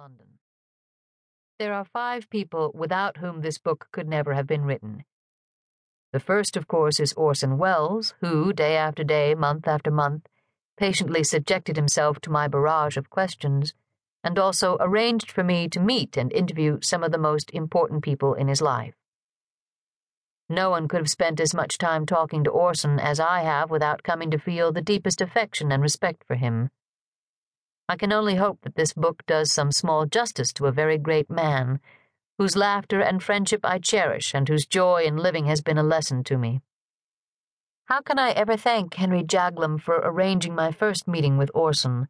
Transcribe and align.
London. 0.00 0.38
There 1.58 1.74
are 1.74 1.84
five 1.84 2.30
people 2.30 2.72
without 2.74 3.18
whom 3.18 3.42
this 3.42 3.58
book 3.58 3.88
could 3.92 4.08
never 4.08 4.32
have 4.32 4.46
been 4.46 4.64
written. 4.64 5.04
The 6.14 6.20
first, 6.20 6.56
of 6.56 6.66
course, 6.66 6.98
is 6.98 7.12
Orson 7.18 7.58
Welles, 7.58 8.14
who, 8.20 8.54
day 8.54 8.78
after 8.78 9.04
day, 9.04 9.34
month 9.34 9.68
after 9.68 9.90
month, 9.90 10.26
patiently 10.78 11.22
subjected 11.22 11.76
himself 11.76 12.18
to 12.22 12.30
my 12.30 12.48
barrage 12.48 12.96
of 12.96 13.10
questions, 13.10 13.74
and 14.24 14.38
also 14.38 14.78
arranged 14.80 15.30
for 15.30 15.44
me 15.44 15.68
to 15.68 15.78
meet 15.78 16.16
and 16.16 16.32
interview 16.32 16.78
some 16.80 17.04
of 17.04 17.12
the 17.12 17.18
most 17.18 17.50
important 17.50 18.02
people 18.02 18.32
in 18.32 18.48
his 18.48 18.62
life. 18.62 18.94
No 20.48 20.70
one 20.70 20.88
could 20.88 21.00
have 21.00 21.10
spent 21.10 21.40
as 21.40 21.52
much 21.52 21.76
time 21.76 22.06
talking 22.06 22.42
to 22.44 22.50
Orson 22.50 22.98
as 22.98 23.20
I 23.20 23.42
have 23.42 23.70
without 23.70 24.02
coming 24.02 24.30
to 24.30 24.38
feel 24.38 24.72
the 24.72 24.80
deepest 24.80 25.20
affection 25.20 25.70
and 25.70 25.82
respect 25.82 26.24
for 26.26 26.36
him. 26.36 26.70
I 27.90 27.96
can 27.96 28.12
only 28.12 28.36
hope 28.36 28.60
that 28.62 28.76
this 28.76 28.92
book 28.92 29.26
does 29.26 29.50
some 29.50 29.72
small 29.72 30.06
justice 30.06 30.52
to 30.52 30.66
a 30.66 30.70
very 30.70 30.96
great 30.96 31.28
man, 31.28 31.80
whose 32.38 32.54
laughter 32.54 33.00
and 33.00 33.20
friendship 33.20 33.62
I 33.64 33.80
cherish 33.80 34.32
and 34.32 34.48
whose 34.48 34.64
joy 34.64 35.02
in 35.02 35.16
living 35.16 35.46
has 35.46 35.60
been 35.60 35.76
a 35.76 35.82
lesson 35.82 36.22
to 36.24 36.38
me. 36.38 36.60
How 37.86 38.00
can 38.00 38.16
I 38.16 38.30
ever 38.30 38.56
thank 38.56 38.94
Henry 38.94 39.24
Jaglom 39.24 39.80
for 39.80 39.96
arranging 39.96 40.54
my 40.54 40.70
first 40.70 41.08
meeting 41.08 41.36
with 41.36 41.50
Orson? 41.52 42.06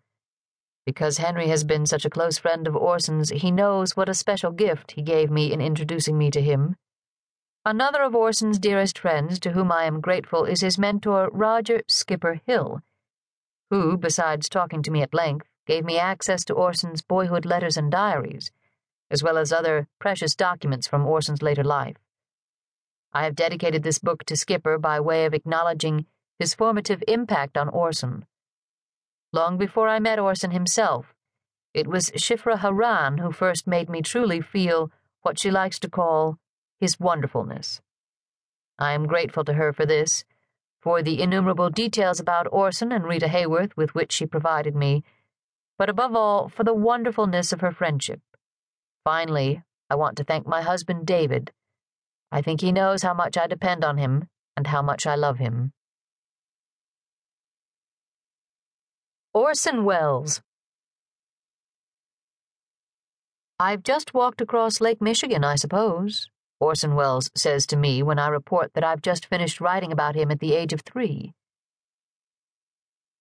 Because 0.84 1.16
Henry 1.16 1.48
has 1.48 1.64
been 1.64 1.86
such 1.86 2.05
a 2.05 2.10
close 2.10 2.36
friend 2.36 2.69
of 2.69 2.77
Orson's, 2.77 3.30
he 3.30 3.50
knows 3.50 3.97
what 3.97 4.10
a 4.10 4.14
special 4.14 4.50
gift 4.50 4.92
he 4.92 5.02
gave 5.02 5.30
me 5.30 5.50
in 5.50 5.62
introducing 5.62 6.19
me 6.19 6.30
to 6.30 6.42
him. 6.42 6.77
Another 7.64 8.02
of 8.02 8.14
Orson's 8.14 8.58
dearest 8.58 8.98
friends 8.98 9.41
to 9.41 9.52
whom 9.52 9.72
I 9.72 9.84
am 9.84 10.02
grateful 10.02 10.44
is 10.44 10.60
his 10.60 10.77
mentor, 10.77 11.30
Roger 11.33 11.80
Skipper 11.88 12.42
Hill, 12.44 12.83
who, 13.70 13.97
besides 13.97 14.50
talking 14.50 14.83
to 14.83 14.91
me 14.91 15.00
at 15.00 15.14
length, 15.14 15.47
gave 15.66 15.84
me 15.84 15.98
access 15.98 16.45
to 16.45 16.55
Orson's 16.55 17.02
boyhood 17.02 17.45
letters 17.45 17.77
and 17.77 17.91
diaries, 17.91 18.50
as 19.10 19.23
well 19.23 19.38
as 19.38 19.52
other 19.52 19.88
precious 19.98 20.34
documents 20.34 20.86
from 20.86 21.06
Orson's 21.06 21.42
later 21.42 21.64
life. 21.64 21.97
I 23.12 23.25
have 23.25 23.34
dedicated 23.34 23.83
this 23.83 23.98
book 23.98 24.25
to 24.25 24.36
Skipper 24.36 24.78
by 24.78 25.00
way 25.00 25.25
of 25.25 25.34
acknowledging 25.34 26.06
his 26.38 26.55
formative 26.55 27.03
impact 27.08 27.56
on 27.56 27.69
Orson. 27.69 28.25
Long 29.33 29.58
before 29.58 29.88
I 29.88 29.98
met 29.98 30.19
Orson 30.19 30.53
himself, 30.53 31.14
it 31.75 31.86
was 31.86 32.11
Shifra 32.12 32.58
Haran 32.58 33.19
who 33.19 33.31
first 33.31 33.66
made 33.66 33.88
me 33.88 34.03
truly 34.03 34.41
feel 34.41 34.91
what 35.22 35.38
she 35.38 35.50
likes 35.50 35.78
to 35.81 35.91
call 35.91 36.38
his 36.78 36.98
wonderfulness. 36.98 37.81
I 38.78 38.92
am 38.92 39.06
grateful 39.06 39.44
to 39.44 39.55
her 39.55 39.72
for 39.72 39.84
this, 39.84 40.25
for 40.81 41.03
the 41.03 41.20
innumerable 41.20 41.69
details 41.69 42.19
about 42.19 42.48
Orson 42.50 42.91
and 42.91 43.05
Rita 43.05 43.27
Hayworth 43.27 43.77
with 43.77 43.94
which 43.94 44.12
she 44.12 44.25
provided 44.25 44.75
me 44.75 45.05
but 45.81 45.89
above 45.89 46.14
all, 46.14 46.50
for 46.50 46.62
the 46.62 46.75
wonderfulness 46.75 47.55
of 47.55 47.62
her 47.62 47.73
friendship. 47.73 48.20
Finally, 49.03 49.62
I 49.89 49.95
want 49.95 50.19
to 50.19 50.25
thank 50.25 50.47
my 50.47 50.61
husband, 50.61 51.06
David. 51.06 51.53
I 52.31 52.42
think 52.42 52.61
he 52.61 52.70
knows 52.70 53.03
how 53.03 53.14
much 53.14 53.39
I 53.39 53.47
depend 53.47 53.83
on 53.83 53.97
him 53.97 54.28
and 54.59 54.67
how 54.67 54.83
much 54.83 55.06
I 55.06 55.14
love 55.14 55.39
him. 55.39 55.72
Orson 59.33 59.84
Welles 59.87 60.42
I've 63.59 63.83
just 63.83 64.12
walked 64.12 64.42
across 64.42 64.83
Lake 64.83 65.00
Michigan, 65.00 65.44
I 65.44 65.55
suppose, 65.55 66.28
Orson 66.61 66.94
Welles 66.94 67.31
says 67.34 67.65
to 67.69 67.78
me 67.78 68.03
when 68.03 68.19
I 68.19 68.28
report 68.28 68.75
that 68.75 68.84
I've 68.84 69.00
just 69.00 69.25
finished 69.25 69.62
writing 69.62 69.92
about 69.92 70.15
him 70.15 70.31
at 70.31 70.41
the 70.41 70.53
age 70.53 70.75
of 70.75 70.83
three. 70.83 71.33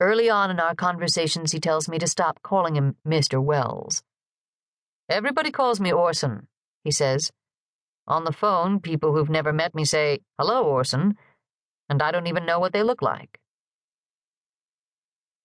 Early 0.01 0.29
on 0.29 0.49
in 0.49 0.61
our 0.61 0.75
conversations, 0.75 1.51
he 1.51 1.59
tells 1.59 1.89
me 1.89 1.99
to 1.99 2.07
stop 2.07 2.41
calling 2.41 2.75
him 2.75 2.95
Mr. 3.05 3.43
Welles. 3.43 4.01
Everybody 5.09 5.51
calls 5.51 5.81
me 5.81 5.91
Orson, 5.91 6.47
he 6.85 6.91
says. 6.91 7.31
On 8.07 8.23
the 8.23 8.31
phone, 8.31 8.79
people 8.79 9.13
who've 9.13 9.29
never 9.29 9.51
met 9.51 9.75
me 9.75 9.83
say, 9.83 10.19
Hello, 10.37 10.63
Orson, 10.63 11.17
and 11.89 12.01
I 12.01 12.11
don't 12.11 12.27
even 12.27 12.45
know 12.45 12.59
what 12.59 12.71
they 12.71 12.81
look 12.81 13.01
like. 13.01 13.39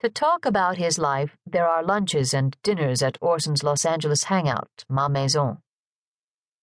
To 0.02 0.08
talk 0.08 0.46
about 0.46 0.76
his 0.76 0.98
life, 0.98 1.36
there 1.44 1.66
are 1.66 1.82
lunches 1.82 2.32
and 2.32 2.56
dinners 2.62 3.02
at 3.02 3.18
Orson's 3.20 3.64
Los 3.64 3.84
Angeles 3.84 4.24
hangout, 4.24 4.84
Ma 4.88 5.08
Maison. 5.08 5.58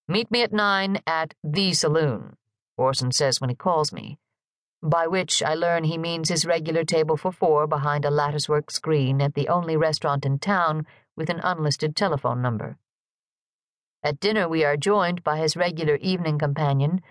Meet 0.07 0.31
me 0.31 0.43
at 0.43 0.53
nine 0.53 1.01
at 1.05 1.33
The 1.43 1.73
Saloon, 1.73 2.37
Orson 2.77 3.11
says 3.11 3.41
when 3.41 3.49
he 3.49 3.55
calls 3.55 3.91
me 3.91 4.17
by 4.83 5.05
which 5.07 5.43
I 5.43 5.53
learn 5.53 5.83
he 5.83 5.97
means 5.97 6.29
his 6.29 6.45
regular 6.45 6.83
table 6.83 7.17
for 7.17 7.31
four 7.31 7.67
behind 7.67 8.03
a 8.03 8.09
latticework 8.09 8.71
screen 8.71 9.21
at 9.21 9.35
the 9.35 9.47
only 9.47 9.77
restaurant 9.77 10.25
in 10.25 10.39
town 10.39 10.87
with 11.15 11.29
an 11.29 11.39
unlisted 11.43 11.95
telephone 11.95 12.41
number. 12.41 12.77
At 14.03 14.19
dinner, 14.19 14.49
we 14.49 14.63
are 14.63 14.77
joined 14.77 15.23
by 15.23 15.37
his 15.37 15.55
regular 15.55 15.95
evening 15.97 16.39
companion, 16.39 17.01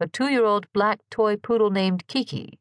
a 0.00 0.08
two 0.08 0.28
year 0.28 0.44
old 0.44 0.72
black 0.72 1.00
toy 1.10 1.36
poodle 1.36 1.70
named 1.70 2.06
Kiki, 2.08 2.58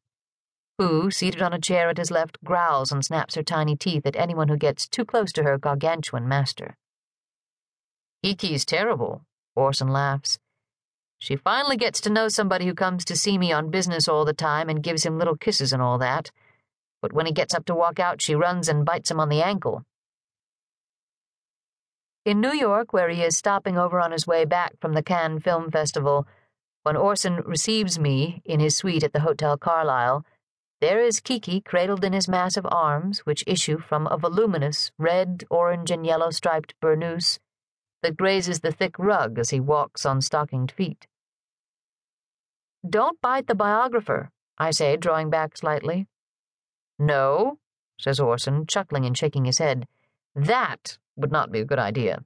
who, 0.78 1.10
seated 1.10 1.42
on 1.42 1.54
a 1.54 1.60
chair 1.60 1.90
at 1.90 1.98
his 1.98 2.12
left, 2.12 2.38
growls 2.44 2.92
and 2.92 3.04
snaps 3.04 3.36
her 3.36 3.44
tiny 3.44 3.76
teeth 3.76 4.06
at 4.06 4.16
anyone 4.16 4.50
who 4.50 4.58
gets 4.58 4.88
too 4.88 5.06
close 5.06 5.32
to 5.32 5.44
her 5.44 5.58
gargantuan 5.58 6.28
master. 6.28 6.78
Kiki's 8.24 8.66
terrible, 8.66 9.24
Orson 9.56 9.88
laughs. 9.88 10.38
She 11.18 11.36
finally 11.36 11.78
gets 11.78 12.02
to 12.02 12.10
know 12.10 12.28
somebody 12.28 12.66
who 12.66 12.74
comes 12.74 13.06
to 13.06 13.16
see 13.16 13.38
me 13.38 13.52
on 13.52 13.72
business 13.72 14.08
all 14.08 14.26
the 14.26 14.34
time 14.34 14.70
and 14.70 14.84
gives 14.84 15.06
him 15.06 15.18
little 15.18 15.38
kisses 15.38 15.74
and 15.74 15.82
all 15.82 15.98
that. 15.98 16.32
But 17.02 17.14
when 17.14 17.26
he 17.26 17.32
gets 17.32 17.54
up 17.54 17.66
to 17.66 17.76
walk 17.76 18.00
out, 18.00 18.22
she 18.22 18.36
runs 18.36 18.68
and 18.68 18.86
bites 18.86 19.12
him 19.12 19.20
on 19.20 19.30
the 19.30 19.42
ankle. 19.42 19.84
In 22.26 22.42
New 22.42 22.54
York, 22.54 22.92
where 22.92 23.10
he 23.10 23.22
is 23.22 23.38
stopping 23.38 23.78
over 23.78 24.00
on 24.00 24.12
his 24.12 24.26
way 24.26 24.46
back 24.46 24.74
from 24.82 24.94
the 24.94 25.04
Cannes 25.04 25.42
Film 25.42 25.70
Festival, 25.70 26.28
when 26.84 26.96
Orson 26.96 27.42
receives 27.46 28.00
me 28.00 28.42
in 28.46 28.60
his 28.60 28.76
suite 28.76 29.04
at 29.04 29.14
the 29.14 29.22
Hotel 29.22 29.58
Carlyle, 29.58 30.26
there 30.82 31.00
is 31.00 31.20
Kiki 31.20 31.62
cradled 31.62 32.04
in 32.04 32.14
his 32.14 32.28
massive 32.28 32.66
arms, 32.70 33.20
which 33.20 33.44
issue 33.48 33.78
from 33.78 34.08
a 34.08 34.18
voluminous 34.18 34.92
red, 34.98 35.44
orange, 35.50 35.90
and 35.90 36.06
yellow 36.06 36.32
striped 36.32 36.74
burnous 36.82 37.40
that 38.06 38.18
grazes 38.18 38.60
the 38.60 38.72
thick 38.72 39.00
rug 39.00 39.40
as 39.40 39.50
he 39.50 39.60
walks 39.60 40.06
on 40.06 40.22
stockinged 40.22 40.72
feet. 40.72 41.08
Don't 42.88 43.20
bite 43.20 43.48
the 43.48 43.56
biographer, 43.56 44.30
I 44.60 44.70
say, 44.70 44.96
drawing 44.96 45.32
back 45.32 45.58
slightly. 45.58 46.06
No, 47.00 47.58
says 48.00 48.20
Orson, 48.20 48.68
chuckling 48.68 49.08
and 49.08 49.18
shaking 49.18 49.46
his 49.46 49.58
head. 49.58 49.88
That 50.36 51.00
would 51.16 51.32
not 51.32 51.52
be 51.52 51.62
a 51.62 51.66
good 51.66 51.80
idea. 51.80 52.24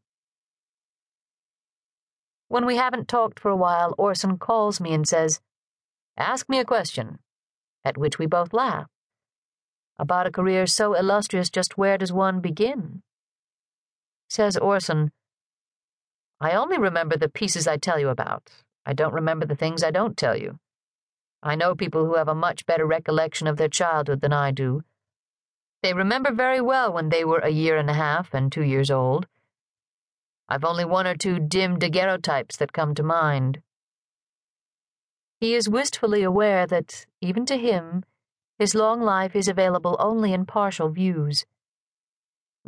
When 2.50 2.66
we 2.66 2.76
haven't 2.76 3.08
talked 3.08 3.40
for 3.40 3.50
a 3.50 3.56
while, 3.56 3.96
Orson 3.98 4.38
calls 4.38 4.82
me 4.82 4.94
and 4.94 5.08
says, 5.08 5.40
Ask 6.18 6.50
me 6.50 6.60
a 6.60 6.66
question, 6.66 7.20
at 7.86 7.98
which 7.98 8.20
we 8.20 8.26
both 8.26 8.52
laugh. 8.52 8.88
About 9.98 10.28
a 10.28 10.32
career 10.32 10.68
so 10.68 10.94
illustrious, 10.94 11.50
just 11.50 11.78
where 11.78 11.98
does 11.98 12.12
one 12.12 12.42
begin? 12.42 13.02
Says 14.28 14.58
Orson, 14.58 15.14
I 16.42 16.52
only 16.52 16.78
remember 16.78 17.18
the 17.18 17.28
pieces 17.28 17.68
I 17.68 17.78
tell 17.78 18.00
you 18.00 18.10
about. 18.10 18.50
I 18.86 18.94
don't 18.94 19.14
remember 19.14 19.46
the 19.46 19.56
things 19.56 19.84
I 19.84 19.92
don't 19.92 20.16
tell 20.16 20.38
you. 20.38 20.60
I 21.44 21.56
know 21.56 21.76
people 21.76 22.06
who 22.06 22.16
have 22.16 22.30
a 22.30 22.36
much 22.36 22.66
better 22.66 22.86
recollection 22.86 23.48
of 23.48 23.58
their 23.58 23.68
childhood 23.68 24.22
than 24.22 24.34
I 24.34 24.52
do. 24.52 24.84
They 25.84 25.94
remember 25.94 26.32
very 26.32 26.62
well 26.62 26.92
when 26.92 27.10
they 27.10 27.24
were 27.26 27.40
a 27.40 27.50
year 27.50 27.78
and 27.78 27.90
a 27.90 27.94
half 27.94 28.34
and 28.34 28.52
two 28.52 28.64
years 28.64 28.90
old. 28.90 29.28
I've 30.48 30.66
only 30.66 30.86
one 30.86 31.08
or 31.08 31.16
two 31.16 31.40
dim 31.40 31.78
daguerreotypes 31.78 32.58
that 32.58 32.74
come 32.74 32.96
to 32.96 33.04
mind. 33.04 33.62
He 35.40 35.54
is 35.56 35.70
wistfully 35.70 36.24
aware 36.24 36.66
that, 36.68 37.06
even 37.22 37.46
to 37.46 37.58
him, 37.58 38.04
his 38.58 38.76
long 38.76 39.02
life 39.02 39.36
is 39.36 39.48
available 39.48 39.96
only 40.00 40.34
in 40.34 40.46
partial 40.46 40.90
views. 40.90 41.46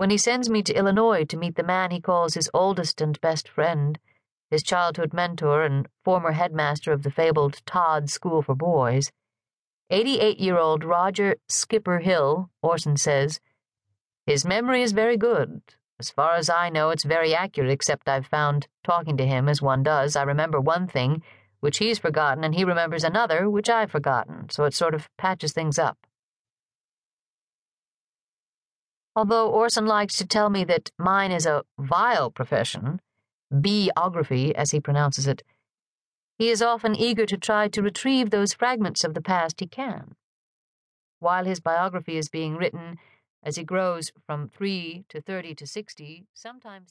When 0.02 0.10
he 0.10 0.18
sends 0.18 0.50
me 0.50 0.64
to 0.64 0.74
Illinois 0.74 1.26
to 1.26 1.38
meet 1.38 1.58
the 1.58 1.64
man 1.64 1.92
he 1.92 2.02
calls 2.02 2.34
his 2.34 2.50
oldest 2.56 3.02
and 3.02 3.22
best 3.22 3.48
friend, 3.48 4.00
his 4.50 4.64
childhood 4.64 5.14
mentor 5.14 5.62
and 5.62 5.88
former 6.04 6.32
headmaster 6.32 6.92
of 6.92 7.04
the 7.04 7.12
fabled 7.12 7.62
Todd 7.68 8.10
School 8.10 8.42
for 8.42 8.56
Boys, 8.56 9.12
88 9.92 10.40
year 10.40 10.58
old 10.58 10.84
Roger 10.84 11.36
Skipper 11.48 12.00
Hill, 12.00 12.50
Orson 12.64 12.98
says, 12.98 13.40
His 14.26 14.44
memory 14.44 14.82
is 14.82 14.92
very 14.92 15.18
good. 15.18 15.62
As 16.00 16.10
far 16.10 16.34
as 16.34 16.50
I 16.50 16.70
know, 16.70 16.90
it's 16.90 17.04
very 17.04 17.36
accurate, 17.36 17.70
except 17.70 18.10
I've 18.10 18.26
found, 18.26 18.68
talking 18.84 19.18
to 19.18 19.28
him 19.28 19.48
as 19.48 19.62
one 19.62 19.84
does, 19.84 20.16
I 20.16 20.24
remember 20.24 20.60
one 20.60 20.88
thing, 20.88 21.22
which 21.60 21.78
he's 21.78 22.00
forgotten, 22.00 22.44
and 22.44 22.56
he 22.56 22.64
remembers 22.64 23.04
another, 23.04 23.48
which 23.52 23.70
I've 23.70 23.92
forgotten, 23.92 24.50
so 24.50 24.64
it 24.64 24.74
sort 24.74 24.96
of 24.96 25.16
patches 25.20 25.54
things 25.54 25.78
up. 25.78 26.08
Although 29.16 29.50
Orson 29.50 29.86
likes 29.86 30.16
to 30.18 30.26
tell 30.26 30.50
me 30.50 30.64
that 30.66 30.92
mine 30.98 31.32
is 31.32 31.46
a 31.46 31.64
vile 31.78 32.32
profession, 32.32 33.02
biography, 33.52 34.56
as 34.56 34.72
he 34.72 34.80
pronounces 34.80 35.28
it, 35.28 35.44
he 36.38 36.50
is 36.50 36.62
often 36.62 36.96
eager 36.96 37.26
to 37.26 37.38
try 37.38 37.68
to 37.68 37.84
retrieve 37.84 38.30
those 38.30 38.54
fragments 38.54 39.04
of 39.04 39.14
the 39.14 39.22
past 39.22 39.60
he 39.60 39.68
can. 39.68 40.16
While 41.20 41.46
his 41.46 41.60
biography 41.60 42.18
is 42.18 42.30
being 42.30 42.56
written, 42.56 42.98
as 43.44 43.58
he 43.58 43.64
grows 43.64 44.12
from 44.26 44.48
three 44.48 45.04
to 45.10 45.22
thirty 45.22 45.54
to 45.56 45.68
sixty, 45.68 46.26
sometimes 46.34 46.90